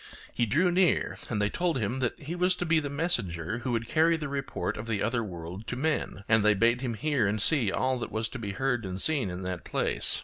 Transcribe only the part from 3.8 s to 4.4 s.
carry the